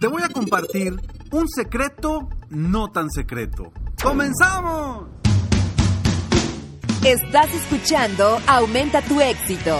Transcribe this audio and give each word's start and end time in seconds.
Te 0.00 0.06
voy 0.06 0.22
a 0.22 0.30
compartir 0.30 0.98
un 1.30 1.46
secreto 1.46 2.30
no 2.48 2.90
tan 2.90 3.10
secreto. 3.10 3.70
¡Comenzamos! 4.02 5.08
Estás 7.04 7.52
escuchando 7.52 8.40
Aumenta 8.46 9.02
tu 9.02 9.20
éxito, 9.20 9.76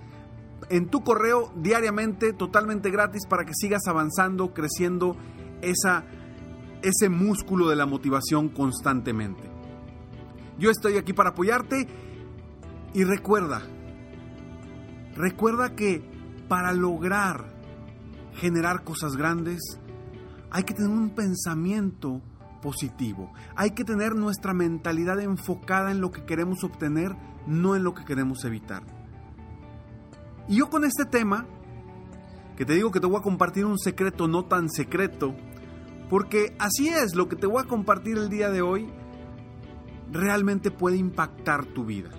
en 0.70 0.88
tu 0.88 1.04
correo 1.04 1.52
diariamente, 1.56 2.34
totalmente 2.34 2.92
gratis 2.92 3.26
para 3.28 3.46
que 3.46 3.54
sigas 3.56 3.88
avanzando, 3.88 4.54
creciendo 4.54 5.16
esa, 5.62 6.04
ese 6.82 7.10
músculo 7.10 7.70
de 7.70 7.76
la 7.76 7.86
motivación 7.86 8.50
constantemente. 8.50 9.50
Yo 10.58 10.70
estoy 10.70 10.98
aquí 10.98 11.14
para 11.14 11.30
apoyarte 11.30 11.88
y 12.94 13.04
recuerda, 13.04 13.62
recuerda 15.16 15.76
que 15.76 16.04
para 16.50 16.74
lograr 16.74 17.46
generar 18.34 18.84
cosas 18.84 19.16
grandes, 19.16 19.60
hay 20.52 20.64
que 20.64 20.74
tener 20.74 20.92
un 20.92 21.12
pensamiento 21.12 22.22
positivo. 22.62 23.32
Hay 23.56 23.72
que 23.72 23.84
tener 23.84 24.16
nuestra 24.16 24.54
mentalidad 24.54 25.20
enfocada 25.22 25.92
en 25.92 26.02
lo 26.02 26.12
que 26.12 26.26
queremos 26.26 26.64
obtener, 26.64 27.16
no 27.48 27.76
en 27.76 27.84
lo 27.84 27.94
que 27.94 28.04
queremos 28.04 28.44
evitar. 28.44 28.84
Y 30.48 30.58
yo 30.58 30.70
con 30.70 30.84
este 30.84 31.06
tema, 31.06 31.46
que 32.58 32.66
te 32.66 32.74
digo 32.74 32.92
que 32.92 33.00
te 33.00 33.08
voy 33.08 33.20
a 33.20 33.24
compartir 33.24 33.66
un 33.66 33.78
secreto 33.78 34.28
no 34.28 34.46
tan 34.46 34.70
secreto, 34.70 35.36
porque 36.10 36.56
así 36.60 36.90
es, 36.90 37.16
lo 37.16 37.30
que 37.30 37.36
te 37.36 37.48
voy 37.48 37.64
a 37.64 37.68
compartir 37.68 38.18
el 38.18 38.30
día 38.30 38.50
de 38.50 38.62
hoy 38.62 38.90
realmente 40.12 40.72
puede 40.72 40.98
impactar 40.98 41.66
tu 41.68 41.86
vida. 41.86 42.10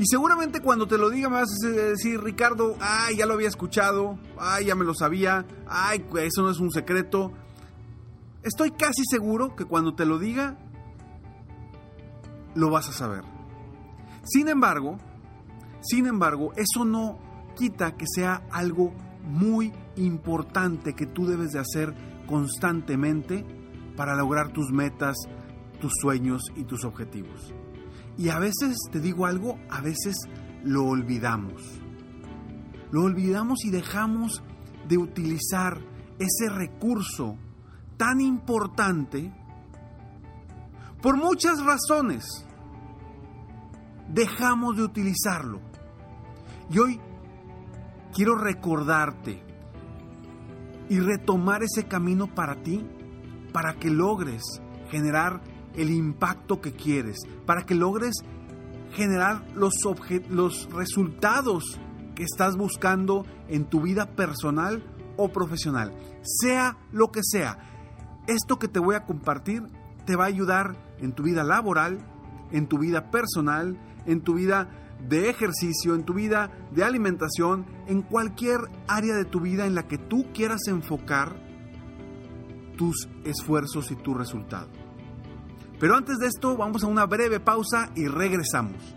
Y 0.00 0.06
seguramente 0.06 0.62
cuando 0.62 0.86
te 0.86 0.96
lo 0.96 1.10
diga 1.10 1.28
me 1.28 1.34
vas 1.34 1.50
a 1.62 1.68
decir, 1.68 2.22
Ricardo, 2.22 2.74
ay, 2.80 3.18
ya 3.18 3.26
lo 3.26 3.34
había 3.34 3.48
escuchado, 3.48 4.18
ay, 4.38 4.64
ya 4.64 4.74
me 4.74 4.86
lo 4.86 4.94
sabía, 4.94 5.44
ay, 5.68 6.06
eso 6.22 6.40
no 6.40 6.48
es 6.48 6.58
un 6.58 6.70
secreto. 6.70 7.32
Estoy 8.42 8.70
casi 8.70 9.02
seguro 9.04 9.54
que 9.54 9.66
cuando 9.66 9.94
te 9.94 10.06
lo 10.06 10.18
diga, 10.18 10.56
lo 12.54 12.70
vas 12.70 12.88
a 12.88 12.92
saber. 12.92 13.24
Sin 14.24 14.48
embargo, 14.48 14.96
sin 15.82 16.06
embargo, 16.06 16.54
eso 16.56 16.86
no 16.86 17.18
quita 17.54 17.94
que 17.98 18.06
sea 18.08 18.46
algo 18.50 18.94
muy 19.22 19.70
importante 19.96 20.94
que 20.94 21.04
tú 21.04 21.26
debes 21.26 21.50
de 21.50 21.58
hacer 21.58 21.94
constantemente 22.26 23.44
para 23.98 24.16
lograr 24.16 24.50
tus 24.50 24.72
metas, 24.72 25.18
tus 25.78 25.92
sueños 26.00 26.40
y 26.56 26.64
tus 26.64 26.86
objetivos. 26.86 27.52
Y 28.20 28.28
a 28.28 28.38
veces, 28.38 28.76
te 28.92 29.00
digo 29.00 29.24
algo, 29.24 29.58
a 29.70 29.80
veces 29.80 30.14
lo 30.62 30.84
olvidamos. 30.84 31.80
Lo 32.90 33.04
olvidamos 33.04 33.64
y 33.64 33.70
dejamos 33.70 34.42
de 34.86 34.98
utilizar 34.98 35.80
ese 36.18 36.50
recurso 36.50 37.38
tan 37.96 38.20
importante 38.20 39.32
por 41.00 41.16
muchas 41.16 41.64
razones. 41.64 42.26
Dejamos 44.12 44.76
de 44.76 44.82
utilizarlo. 44.82 45.62
Y 46.68 46.78
hoy 46.78 47.00
quiero 48.12 48.34
recordarte 48.34 49.42
y 50.90 51.00
retomar 51.00 51.62
ese 51.62 51.88
camino 51.88 52.26
para 52.26 52.62
ti, 52.62 52.86
para 53.50 53.78
que 53.78 53.88
logres 53.88 54.42
generar 54.90 55.40
el 55.74 55.90
impacto 55.90 56.60
que 56.60 56.72
quieres, 56.72 57.18
para 57.46 57.64
que 57.64 57.74
logres 57.74 58.14
generar 58.92 59.46
los, 59.54 59.74
los 60.28 60.68
resultados 60.72 61.78
que 62.14 62.24
estás 62.24 62.56
buscando 62.56 63.24
en 63.48 63.64
tu 63.64 63.80
vida 63.80 64.14
personal 64.16 64.82
o 65.16 65.28
profesional. 65.28 65.92
Sea 66.22 66.76
lo 66.92 67.10
que 67.10 67.20
sea, 67.22 67.58
esto 68.26 68.58
que 68.58 68.68
te 68.68 68.78
voy 68.78 68.94
a 68.94 69.04
compartir 69.04 69.62
te 70.06 70.16
va 70.16 70.24
a 70.24 70.28
ayudar 70.28 70.76
en 70.98 71.12
tu 71.12 71.22
vida 71.22 71.44
laboral, 71.44 71.98
en 72.52 72.66
tu 72.66 72.78
vida 72.78 73.10
personal, 73.10 73.78
en 74.06 74.22
tu 74.22 74.34
vida 74.34 74.68
de 75.08 75.30
ejercicio, 75.30 75.94
en 75.94 76.04
tu 76.04 76.14
vida 76.14 76.50
de 76.72 76.84
alimentación, 76.84 77.66
en 77.86 78.02
cualquier 78.02 78.60
área 78.86 79.14
de 79.14 79.24
tu 79.24 79.40
vida 79.40 79.66
en 79.66 79.74
la 79.74 79.86
que 79.86 79.98
tú 79.98 80.26
quieras 80.34 80.66
enfocar 80.68 81.36
tus 82.76 83.08
esfuerzos 83.24 83.90
y 83.90 83.96
tu 83.96 84.14
resultado. 84.14 84.79
Pero 85.80 85.96
antes 85.96 86.18
de 86.18 86.26
esto, 86.26 86.58
vamos 86.58 86.84
a 86.84 86.88
una 86.88 87.06
breve 87.06 87.40
pausa 87.40 87.90
y 87.96 88.06
regresamos. 88.06 88.94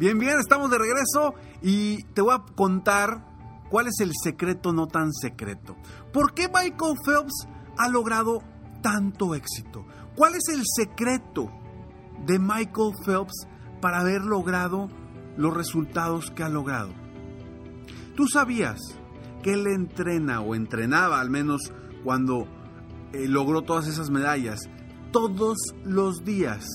Bien, 0.00 0.18
bien, 0.18 0.38
estamos 0.40 0.70
de 0.70 0.78
regreso 0.78 1.34
y 1.62 2.02
te 2.12 2.20
voy 2.20 2.34
a 2.34 2.42
contar 2.54 3.24
cuál 3.70 3.86
es 3.86 4.00
el 4.00 4.10
secreto 4.22 4.72
no 4.72 4.88
tan 4.88 5.12
secreto. 5.12 5.76
¿Por 6.12 6.34
qué 6.34 6.48
Michael 6.48 6.96
Phelps 7.06 7.46
ha 7.78 7.88
logrado 7.88 8.42
tanto 8.82 9.34
éxito? 9.34 9.86
¿Cuál 10.16 10.34
es 10.34 10.48
el 10.48 10.62
secreto 10.64 11.50
de 12.26 12.40
Michael 12.40 12.92
Phelps 13.04 13.46
para 13.80 14.00
haber 14.00 14.22
logrado 14.22 14.88
los 15.36 15.54
resultados 15.54 16.32
que 16.32 16.42
ha 16.42 16.48
logrado? 16.48 16.92
¿Tú 18.16 18.26
sabías 18.26 18.80
él 19.52 19.66
entrena 19.66 20.40
o 20.40 20.54
entrenaba 20.54 21.20
al 21.20 21.30
menos 21.30 21.72
cuando 22.04 22.46
eh, 23.12 23.28
logró 23.28 23.62
todas 23.62 23.86
esas 23.86 24.10
medallas 24.10 24.60
todos 25.12 25.56
los 25.84 26.24
días? 26.24 26.66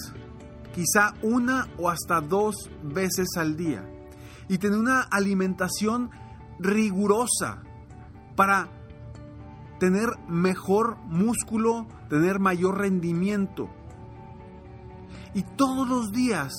Quizá 0.73 1.13
una 1.21 1.67
o 1.77 1.89
hasta 1.89 2.21
dos 2.21 2.55
veces 2.83 3.27
al 3.37 3.57
día. 3.57 3.87
Y 4.47 4.57
tener 4.57 4.79
una 4.79 5.01
alimentación 5.01 6.09
rigurosa 6.59 7.61
para 8.35 8.69
tener 9.79 10.09
mejor 10.27 10.97
músculo, 11.05 11.87
tener 12.09 12.39
mayor 12.39 12.77
rendimiento. 12.77 13.69
Y 15.33 15.43
todos 15.43 15.87
los 15.87 16.11
días 16.11 16.51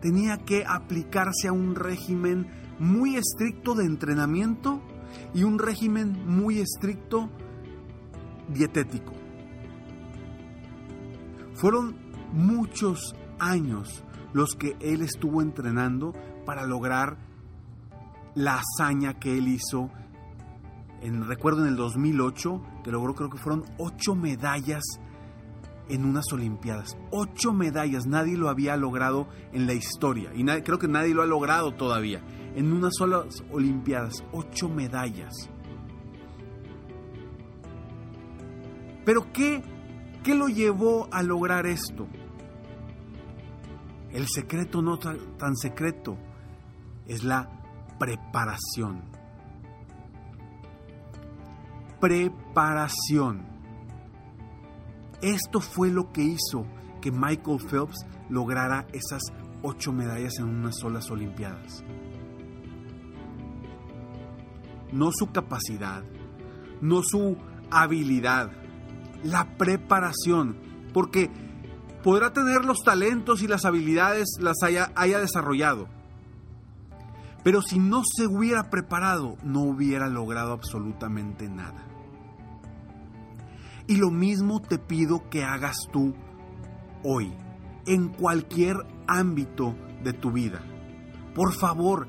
tenía 0.00 0.38
que 0.38 0.64
aplicarse 0.66 1.48
a 1.48 1.52
un 1.52 1.74
régimen 1.74 2.46
muy 2.78 3.16
estricto 3.16 3.74
de 3.74 3.84
entrenamiento 3.84 4.80
y 5.34 5.44
un 5.44 5.58
régimen 5.58 6.26
muy 6.26 6.58
estricto 6.58 7.28
dietético. 8.48 9.12
Fueron 11.54 11.96
muchos 12.32 13.14
años 13.38 14.04
los 14.32 14.54
que 14.54 14.76
él 14.80 15.02
estuvo 15.02 15.42
entrenando 15.42 16.14
para 16.46 16.66
lograr 16.66 17.18
la 18.34 18.60
hazaña 18.60 19.18
que 19.18 19.36
él 19.36 19.48
hizo 19.48 19.90
en, 21.02 21.26
recuerdo 21.26 21.62
en 21.62 21.68
el 21.68 21.76
2008, 21.76 22.62
que 22.84 22.90
logró 22.90 23.14
creo 23.14 23.30
que 23.30 23.38
fueron 23.38 23.64
ocho 23.78 24.14
medallas 24.14 24.82
en 25.90 26.04
unas 26.04 26.32
Olimpiadas. 26.32 26.96
Ocho 27.10 27.52
medallas, 27.52 28.06
nadie 28.06 28.36
lo 28.36 28.48
había 28.48 28.76
logrado 28.76 29.28
en 29.52 29.66
la 29.66 29.74
historia. 29.74 30.30
Y 30.34 30.44
creo 30.62 30.78
que 30.78 30.88
nadie 30.88 31.14
lo 31.14 31.22
ha 31.22 31.26
logrado 31.26 31.72
todavía. 31.74 32.22
En 32.54 32.72
unas 32.72 32.92
solas 32.96 33.42
Olimpiadas, 33.52 34.24
ocho 34.32 34.68
medallas. 34.68 35.50
Pero 39.04 39.32
¿qué, 39.32 39.62
qué 40.22 40.34
lo 40.34 40.48
llevó 40.48 41.08
a 41.12 41.22
lograr 41.22 41.66
esto? 41.66 42.06
El 44.10 44.26
secreto 44.28 44.82
no 44.82 44.98
tan 44.98 45.56
secreto 45.56 46.16
es 47.06 47.24
la 47.24 47.48
preparación 47.98 49.10
preparación. 52.00 53.59
Esto 55.22 55.60
fue 55.60 55.90
lo 55.90 56.12
que 56.12 56.22
hizo 56.22 56.66
que 57.00 57.10
Michael 57.10 57.60
Phelps 57.68 58.06
lograra 58.28 58.86
esas 58.92 59.22
ocho 59.62 59.92
medallas 59.92 60.38
en 60.38 60.46
unas 60.46 60.78
solas 60.78 61.10
Olimpiadas. 61.10 61.84
No 64.92 65.10
su 65.12 65.30
capacidad, 65.30 66.02
no 66.80 67.02
su 67.02 67.36
habilidad, 67.70 68.50
la 69.22 69.56
preparación, 69.56 70.56
porque 70.92 71.30
podrá 72.02 72.32
tener 72.32 72.64
los 72.64 72.78
talentos 72.82 73.42
y 73.42 73.48
las 73.48 73.64
habilidades, 73.64 74.38
las 74.40 74.62
haya, 74.62 74.90
haya 74.96 75.20
desarrollado. 75.20 75.88
Pero 77.44 77.62
si 77.62 77.78
no 77.78 78.02
se 78.04 78.26
hubiera 78.26 78.68
preparado, 78.68 79.36
no 79.42 79.60
hubiera 79.62 80.08
logrado 80.08 80.52
absolutamente 80.52 81.48
nada. 81.48 81.89
Y 83.90 83.96
lo 83.96 84.12
mismo 84.12 84.62
te 84.62 84.78
pido 84.78 85.28
que 85.28 85.42
hagas 85.42 85.88
tú 85.92 86.14
hoy, 87.02 87.34
en 87.86 88.10
cualquier 88.10 88.76
ámbito 89.08 89.74
de 90.04 90.12
tu 90.12 90.30
vida. 90.30 90.60
Por 91.34 91.52
favor, 91.52 92.06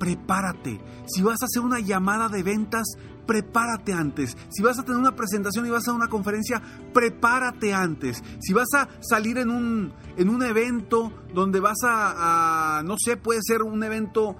prepárate. 0.00 0.80
Si 1.06 1.22
vas 1.22 1.40
a 1.40 1.44
hacer 1.44 1.62
una 1.62 1.78
llamada 1.78 2.28
de 2.28 2.42
ventas, 2.42 2.82
prepárate 3.28 3.92
antes. 3.92 4.36
Si 4.48 4.60
vas 4.60 4.80
a 4.80 4.82
tener 4.82 4.98
una 4.98 5.14
presentación 5.14 5.64
y 5.66 5.70
vas 5.70 5.86
a 5.86 5.92
una 5.92 6.08
conferencia, 6.08 6.60
prepárate 6.92 7.72
antes. 7.72 8.24
Si 8.40 8.52
vas 8.52 8.74
a 8.74 8.88
salir 8.98 9.38
en 9.38 9.50
un, 9.50 9.92
en 10.16 10.30
un 10.30 10.42
evento 10.42 11.12
donde 11.32 11.60
vas 11.60 11.78
a, 11.84 12.78
a, 12.78 12.82
no 12.82 12.96
sé, 12.98 13.16
puede 13.16 13.38
ser 13.44 13.62
un 13.62 13.84
evento 13.84 14.34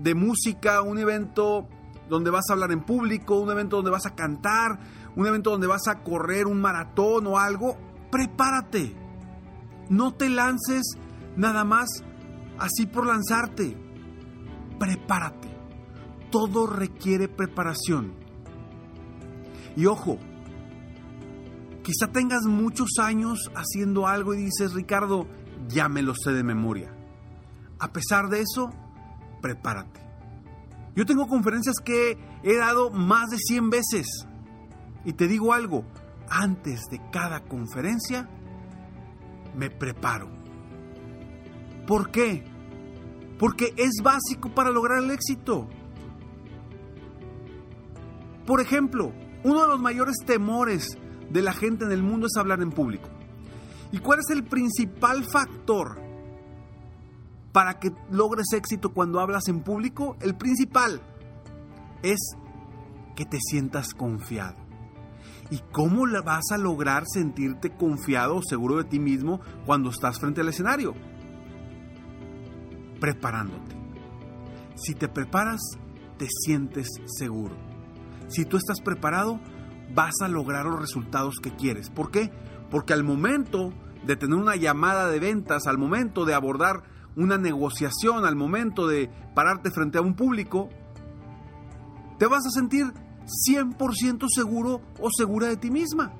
de 0.00 0.14
música, 0.14 0.82
un 0.82 1.00
evento 1.00 1.66
donde 2.08 2.30
vas 2.30 2.44
a 2.48 2.54
hablar 2.54 2.72
en 2.72 2.84
público, 2.84 3.38
un 3.38 3.50
evento 3.50 3.76
donde 3.76 3.90
vas 3.90 4.06
a 4.06 4.14
cantar, 4.14 4.78
un 5.16 5.26
evento 5.26 5.50
donde 5.50 5.66
vas 5.66 5.88
a 5.88 6.02
correr 6.02 6.46
un 6.46 6.60
maratón 6.60 7.26
o 7.26 7.38
algo, 7.38 7.76
prepárate. 8.10 8.94
No 9.88 10.14
te 10.14 10.28
lances 10.28 10.82
nada 11.36 11.64
más 11.64 11.88
así 12.58 12.86
por 12.86 13.06
lanzarte. 13.06 13.76
Prepárate. 14.78 15.48
Todo 16.30 16.66
requiere 16.66 17.28
preparación. 17.28 18.14
Y 19.76 19.86
ojo, 19.86 20.18
quizá 21.82 22.08
tengas 22.12 22.42
muchos 22.44 22.98
años 22.98 23.50
haciendo 23.54 24.06
algo 24.06 24.34
y 24.34 24.44
dices, 24.44 24.74
Ricardo, 24.74 25.26
ya 25.68 25.88
me 25.88 26.02
lo 26.02 26.14
sé 26.14 26.32
de 26.32 26.42
memoria. 26.42 26.94
A 27.78 27.92
pesar 27.92 28.28
de 28.28 28.40
eso, 28.40 28.70
prepárate. 29.40 30.01
Yo 30.94 31.06
tengo 31.06 31.26
conferencias 31.26 31.76
que 31.82 32.18
he 32.42 32.56
dado 32.56 32.90
más 32.90 33.30
de 33.30 33.38
100 33.38 33.70
veces. 33.70 34.06
Y 35.04 35.14
te 35.14 35.26
digo 35.26 35.52
algo, 35.52 35.84
antes 36.28 36.82
de 36.90 37.00
cada 37.10 37.40
conferencia 37.44 38.28
me 39.56 39.70
preparo. 39.70 40.28
¿Por 41.86 42.10
qué? 42.10 42.44
Porque 43.38 43.74
es 43.76 44.02
básico 44.02 44.54
para 44.54 44.70
lograr 44.70 45.02
el 45.02 45.10
éxito. 45.10 45.68
Por 48.46 48.60
ejemplo, 48.60 49.12
uno 49.44 49.62
de 49.62 49.68
los 49.68 49.80
mayores 49.80 50.16
temores 50.24 50.98
de 51.30 51.42
la 51.42 51.52
gente 51.52 51.84
en 51.84 51.92
el 51.92 52.02
mundo 52.02 52.26
es 52.26 52.36
hablar 52.36 52.60
en 52.60 52.70
público. 52.70 53.08
¿Y 53.90 53.98
cuál 53.98 54.20
es 54.20 54.30
el 54.30 54.44
principal 54.44 55.24
factor 55.24 56.00
para 57.52 57.78
que 57.78 57.92
logres 58.10 58.52
éxito 58.52 58.92
cuando 58.92 59.20
hablas 59.20 59.48
en 59.48 59.60
público? 59.60 60.16
El 60.20 60.34
principal 60.34 61.00
es 62.02 62.18
que 63.14 63.26
te 63.26 63.38
sientas 63.40 63.94
confiado. 63.94 64.56
¿Y 65.50 65.58
cómo 65.70 66.06
vas 66.24 66.50
a 66.50 66.56
lograr 66.56 67.04
sentirte 67.06 67.76
confiado 67.76 68.36
o 68.36 68.42
seguro 68.42 68.78
de 68.78 68.84
ti 68.84 68.98
mismo 68.98 69.40
cuando 69.66 69.90
estás 69.90 70.18
frente 70.18 70.40
al 70.40 70.48
escenario? 70.48 70.94
Preparándote. 72.98 73.76
Si 74.76 74.94
te 74.94 75.08
preparas, 75.08 75.60
te 76.16 76.26
sientes 76.30 76.88
seguro. 77.04 77.54
Si 78.28 78.46
tú 78.46 78.56
estás 78.56 78.80
preparado, 78.80 79.40
vas 79.94 80.14
a 80.22 80.28
lograr 80.28 80.64
los 80.64 80.80
resultados 80.80 81.34
que 81.42 81.54
quieres. 81.54 81.90
¿Por 81.90 82.10
qué? 82.10 82.30
Porque 82.70 82.94
al 82.94 83.04
momento 83.04 83.74
de 84.06 84.16
tener 84.16 84.38
una 84.38 84.56
llamada 84.56 85.10
de 85.10 85.20
ventas, 85.20 85.66
al 85.66 85.76
momento 85.76 86.24
de 86.24 86.32
abordar 86.32 86.82
una 87.16 87.38
negociación, 87.38 88.24
al 88.24 88.36
momento 88.36 88.86
de 88.86 89.10
pararte 89.34 89.70
frente 89.70 89.98
a 89.98 90.02
un 90.02 90.14
público, 90.14 90.68
te 92.18 92.26
vas 92.26 92.46
a 92.46 92.50
sentir 92.50 92.92
100% 93.48 94.26
seguro 94.28 94.80
o 95.00 95.08
segura 95.10 95.48
de 95.48 95.56
ti 95.56 95.70
misma. 95.70 96.12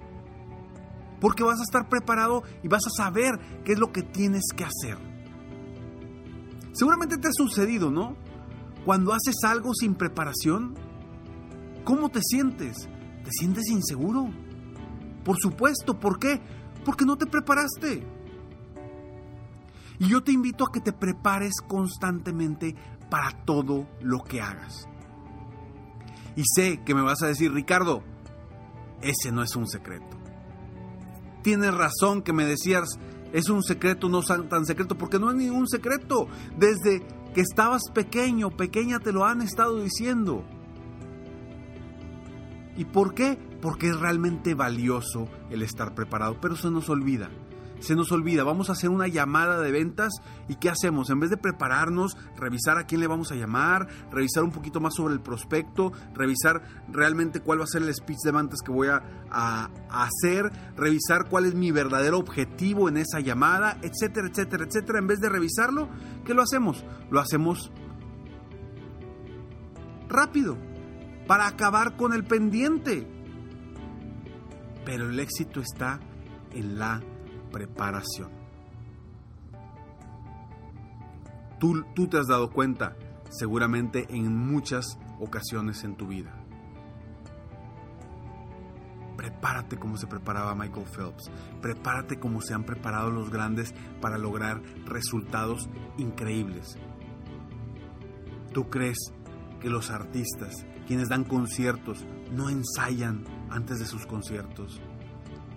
Porque 1.20 1.44
vas 1.44 1.60
a 1.60 1.62
estar 1.62 1.88
preparado 1.88 2.42
y 2.62 2.68
vas 2.68 2.82
a 2.86 2.90
saber 2.90 3.38
qué 3.64 3.72
es 3.72 3.78
lo 3.78 3.92
que 3.92 4.02
tienes 4.02 4.42
que 4.56 4.64
hacer. 4.64 4.98
Seguramente 6.72 7.18
te 7.18 7.28
ha 7.28 7.32
sucedido, 7.32 7.90
¿no? 7.90 8.16
Cuando 8.84 9.12
haces 9.12 9.36
algo 9.44 9.72
sin 9.74 9.94
preparación, 9.94 10.74
¿cómo 11.84 12.08
te 12.08 12.20
sientes? 12.22 12.88
¿Te 13.24 13.30
sientes 13.30 13.68
inseguro? 13.68 14.30
Por 15.24 15.36
supuesto, 15.38 16.00
¿por 16.00 16.18
qué? 16.18 16.40
Porque 16.84 17.04
no 17.04 17.16
te 17.16 17.26
preparaste. 17.26 18.04
Y 20.02 20.08
yo 20.08 20.20
te 20.20 20.32
invito 20.32 20.64
a 20.64 20.72
que 20.72 20.80
te 20.80 20.92
prepares 20.92 21.60
constantemente 21.64 22.74
para 23.08 23.30
todo 23.44 23.86
lo 24.00 24.24
que 24.24 24.40
hagas. 24.40 24.88
Y 26.34 26.42
sé 26.56 26.82
que 26.84 26.92
me 26.92 27.02
vas 27.02 27.22
a 27.22 27.28
decir, 27.28 27.52
Ricardo, 27.52 28.02
ese 29.00 29.30
no 29.30 29.44
es 29.44 29.54
un 29.54 29.68
secreto. 29.68 30.18
Tienes 31.42 31.72
razón 31.72 32.22
que 32.22 32.32
me 32.32 32.44
decías, 32.44 32.98
es 33.32 33.48
un 33.48 33.62
secreto 33.62 34.08
no 34.08 34.22
tan 34.22 34.66
secreto, 34.66 34.98
porque 34.98 35.20
no 35.20 35.30
es 35.30 35.36
ningún 35.36 35.68
secreto. 35.68 36.26
Desde 36.58 37.06
que 37.32 37.40
estabas 37.40 37.82
pequeño, 37.94 38.50
pequeña, 38.50 38.98
te 38.98 39.12
lo 39.12 39.24
han 39.24 39.40
estado 39.40 39.80
diciendo. 39.80 40.44
¿Y 42.76 42.86
por 42.86 43.14
qué? 43.14 43.38
Porque 43.60 43.90
es 43.90 44.00
realmente 44.00 44.54
valioso 44.54 45.28
el 45.48 45.62
estar 45.62 45.94
preparado, 45.94 46.40
pero 46.40 46.56
se 46.56 46.72
nos 46.72 46.88
olvida. 46.88 47.30
Se 47.82 47.96
nos 47.96 48.12
olvida, 48.12 48.44
vamos 48.44 48.68
a 48.68 48.72
hacer 48.72 48.90
una 48.90 49.08
llamada 49.08 49.60
de 49.60 49.70
ventas 49.72 50.12
y 50.48 50.56
¿qué 50.56 50.70
hacemos? 50.70 51.10
En 51.10 51.20
vez 51.20 51.30
de 51.30 51.36
prepararnos, 51.36 52.16
revisar 52.36 52.78
a 52.78 52.86
quién 52.86 53.00
le 53.00 53.06
vamos 53.06 53.32
a 53.32 53.34
llamar, 53.34 53.88
revisar 54.10 54.44
un 54.44 54.52
poquito 54.52 54.80
más 54.80 54.94
sobre 54.94 55.14
el 55.14 55.20
prospecto, 55.20 55.92
revisar 56.14 56.62
realmente 56.88 57.40
cuál 57.40 57.60
va 57.60 57.64
a 57.64 57.66
ser 57.66 57.82
el 57.82 57.94
speech 57.94 58.20
de 58.24 58.32
ventas 58.32 58.60
que 58.64 58.72
voy 58.72 58.88
a, 58.88 59.02
a 59.30 59.68
hacer, 59.90 60.50
revisar 60.76 61.28
cuál 61.28 61.46
es 61.46 61.54
mi 61.54 61.70
verdadero 61.70 62.18
objetivo 62.18 62.88
en 62.88 62.96
esa 62.96 63.20
llamada, 63.20 63.78
etcétera, 63.82 64.28
etcétera, 64.28 64.64
etcétera. 64.64 64.98
En 64.98 65.06
vez 65.06 65.20
de 65.20 65.28
revisarlo, 65.28 65.88
¿qué 66.24 66.34
lo 66.34 66.42
hacemos? 66.42 66.84
Lo 67.10 67.20
hacemos 67.20 67.72
rápido, 70.08 70.56
para 71.26 71.46
acabar 71.46 71.96
con 71.96 72.12
el 72.12 72.24
pendiente. 72.24 73.06
Pero 74.84 75.08
el 75.08 75.18
éxito 75.18 75.60
está 75.60 76.00
en 76.52 76.78
la 76.78 77.00
preparación. 77.52 78.30
Tú, 81.60 81.84
tú 81.94 82.08
te 82.08 82.18
has 82.18 82.26
dado 82.26 82.50
cuenta 82.50 82.96
seguramente 83.30 84.06
en 84.10 84.34
muchas 84.36 84.98
ocasiones 85.20 85.84
en 85.84 85.96
tu 85.96 86.08
vida. 86.08 86.34
Prepárate 89.16 89.78
como 89.78 89.96
se 89.96 90.08
preparaba 90.08 90.54
Michael 90.54 90.86
Phelps. 90.86 91.30
Prepárate 91.60 92.18
como 92.18 92.40
se 92.40 92.54
han 92.54 92.64
preparado 92.64 93.10
los 93.10 93.30
grandes 93.30 93.74
para 94.00 94.18
lograr 94.18 94.60
resultados 94.86 95.68
increíbles. 95.98 96.76
¿Tú 98.52 98.68
crees 98.68 98.98
que 99.60 99.70
los 99.70 99.90
artistas, 99.90 100.66
quienes 100.86 101.08
dan 101.08 101.24
conciertos, 101.24 102.04
no 102.32 102.50
ensayan 102.50 103.24
antes 103.50 103.78
de 103.78 103.86
sus 103.86 104.06
conciertos? 104.06 104.80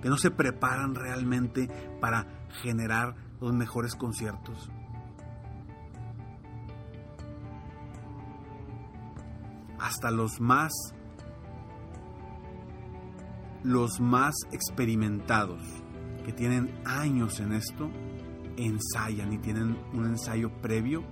Que 0.06 0.10
no 0.12 0.18
se 0.18 0.30
preparan 0.30 0.94
realmente 0.94 1.68
para 2.00 2.28
generar 2.62 3.16
los 3.42 3.54
mejores 3.54 3.96
conciertos. 3.96 4.70
Hasta 9.80 10.12
los 10.12 10.40
más 10.40 10.72
los 13.64 14.00
más 14.00 14.36
experimentados 14.52 15.60
que 16.24 16.32
tienen 16.32 16.72
años 16.86 17.40
en 17.40 17.54
esto 17.54 17.90
ensayan 18.58 19.34
y 19.34 19.40
tienen 19.40 19.76
un 19.92 20.06
ensayo 20.06 20.52
previo 20.62 21.04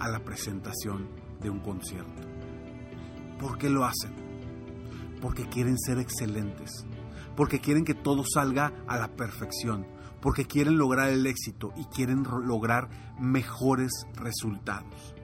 a 0.00 0.08
la 0.10 0.22
presentación 0.22 1.08
de 1.40 1.48
un 1.48 1.60
concierto. 1.60 2.28
¿Por 3.40 3.56
qué 3.56 3.70
lo 3.70 3.86
hacen? 3.86 4.12
Porque 5.22 5.48
quieren 5.48 5.78
ser 5.78 5.98
excelentes 5.98 6.84
porque 7.38 7.60
quieren 7.60 7.84
que 7.84 7.94
todo 7.94 8.24
salga 8.24 8.72
a 8.88 8.98
la 8.98 9.14
perfección, 9.14 9.86
porque 10.20 10.46
quieren 10.46 10.76
lograr 10.76 11.10
el 11.10 11.24
éxito 11.24 11.72
y 11.76 11.84
quieren 11.84 12.24
lograr 12.24 12.88
mejores 13.20 13.92
resultados. 14.16 15.14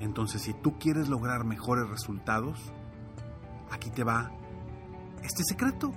Entonces, 0.00 0.42
si 0.42 0.54
tú 0.54 0.76
quieres 0.76 1.08
lograr 1.08 1.44
mejores 1.44 1.88
resultados, 1.88 2.58
aquí 3.70 3.90
te 3.90 4.02
va 4.02 4.32
este 5.22 5.44
secreto. 5.44 5.92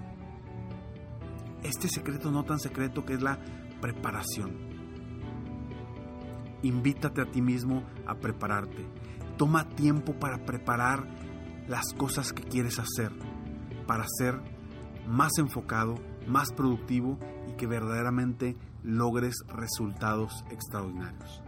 Este 1.63 1.87
secreto 1.89 2.29
no 2.29 2.43
tan 2.43 2.59
secreto 2.59 3.03
que 3.03 3.15
es 3.15 3.23
la 3.23 3.39
preparación. 3.81 4.55
Invítate 6.61 7.21
a 7.21 7.31
ti 7.31 7.41
mismo 7.41 7.81
a 8.05 8.13
prepararte. 8.13 8.85
Toma 9.35 9.67
tiempo 9.69 10.13
para 10.13 10.45
preparar 10.45 11.07
las 11.67 11.91
cosas 11.97 12.33
que 12.33 12.43
quieres 12.43 12.77
hacer, 12.77 13.11
para 13.87 14.03
hacer 14.03 14.56
más 15.07 15.37
enfocado, 15.37 15.95
más 16.27 16.51
productivo 16.51 17.17
y 17.49 17.53
que 17.53 17.67
verdaderamente 17.67 18.57
logres 18.83 19.35
resultados 19.47 20.43
extraordinarios. 20.51 21.43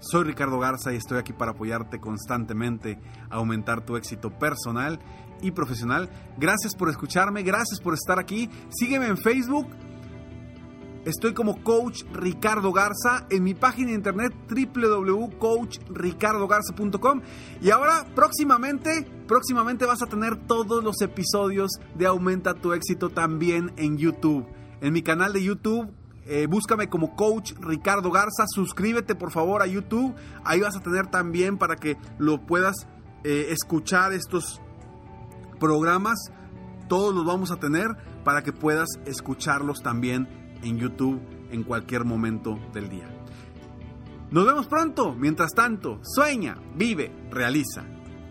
Soy 0.00 0.24
Ricardo 0.24 0.58
Garza 0.58 0.92
y 0.92 0.96
estoy 0.96 1.18
aquí 1.18 1.32
para 1.32 1.52
apoyarte 1.52 2.00
constantemente 2.00 2.98
a 3.30 3.36
aumentar 3.36 3.84
tu 3.84 3.96
éxito 3.96 4.36
personal 4.36 4.98
y 5.40 5.52
profesional. 5.52 6.10
Gracias 6.38 6.74
por 6.74 6.88
escucharme, 6.88 7.42
gracias 7.42 7.80
por 7.80 7.94
estar 7.94 8.18
aquí. 8.18 8.50
Sígueme 8.70 9.06
en 9.06 9.16
Facebook 9.16 9.68
Estoy 11.04 11.34
como 11.34 11.62
Coach 11.64 12.04
Ricardo 12.12 12.72
Garza 12.72 13.26
en 13.28 13.42
mi 13.42 13.54
página 13.54 13.88
de 13.88 13.94
internet 13.94 14.32
www.coachricardogarza.com 14.48 17.22
y 17.60 17.70
ahora 17.70 18.06
próximamente, 18.14 19.21
próximamente 19.32 19.86
vas 19.86 20.02
a 20.02 20.06
tener 20.06 20.36
todos 20.46 20.84
los 20.84 21.00
episodios 21.00 21.70
de 21.94 22.04
Aumenta 22.04 22.52
tu 22.52 22.74
éxito 22.74 23.08
también 23.08 23.72
en 23.78 23.96
YouTube. 23.96 24.46
En 24.82 24.92
mi 24.92 25.00
canal 25.00 25.32
de 25.32 25.42
YouTube 25.42 25.90
eh, 26.26 26.46
búscame 26.46 26.90
como 26.90 27.16
Coach 27.16 27.54
Ricardo 27.58 28.10
Garza, 28.10 28.44
suscríbete 28.46 29.14
por 29.14 29.30
favor 29.32 29.62
a 29.62 29.66
YouTube, 29.66 30.14
ahí 30.44 30.60
vas 30.60 30.76
a 30.76 30.82
tener 30.82 31.06
también 31.06 31.56
para 31.56 31.76
que 31.76 31.96
lo 32.18 32.44
puedas 32.44 32.86
eh, 33.24 33.46
escuchar 33.48 34.12
estos 34.12 34.60
programas, 35.58 36.18
todos 36.86 37.14
los 37.14 37.24
vamos 37.24 37.50
a 37.52 37.56
tener 37.56 37.88
para 38.24 38.42
que 38.42 38.52
puedas 38.52 38.88
escucharlos 39.06 39.82
también 39.82 40.28
en 40.62 40.76
YouTube 40.76 41.22
en 41.50 41.62
cualquier 41.62 42.04
momento 42.04 42.58
del 42.74 42.90
día. 42.90 43.08
Nos 44.30 44.44
vemos 44.44 44.66
pronto. 44.66 45.14
Mientras 45.14 45.52
tanto, 45.52 46.00
sueña, 46.02 46.58
vive, 46.76 47.10
realiza. 47.30 47.84